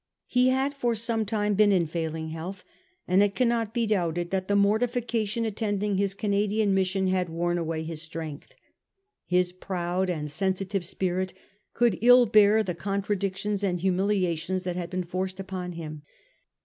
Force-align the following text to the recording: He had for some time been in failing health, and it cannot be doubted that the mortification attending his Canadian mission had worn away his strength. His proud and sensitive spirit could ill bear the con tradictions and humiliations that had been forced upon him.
He 0.25 0.49
had 0.49 0.73
for 0.73 0.95
some 0.95 1.25
time 1.27 1.53
been 1.53 1.71
in 1.71 1.85
failing 1.85 2.29
health, 2.29 2.63
and 3.07 3.21
it 3.21 3.35
cannot 3.35 3.71
be 3.71 3.85
doubted 3.85 4.31
that 4.31 4.47
the 4.47 4.55
mortification 4.55 5.45
attending 5.45 5.95
his 5.97 6.15
Canadian 6.15 6.73
mission 6.73 7.05
had 7.09 7.29
worn 7.29 7.59
away 7.59 7.83
his 7.83 8.01
strength. 8.01 8.55
His 9.27 9.51
proud 9.53 10.09
and 10.09 10.31
sensitive 10.31 10.85
spirit 10.85 11.35
could 11.75 11.99
ill 12.01 12.25
bear 12.25 12.63
the 12.63 12.73
con 12.73 13.03
tradictions 13.03 13.61
and 13.61 13.79
humiliations 13.79 14.63
that 14.63 14.75
had 14.75 14.89
been 14.89 15.03
forced 15.03 15.39
upon 15.39 15.73
him. 15.73 16.01